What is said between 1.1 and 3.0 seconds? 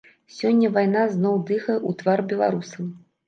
зноў дыхае ў твар беларусам.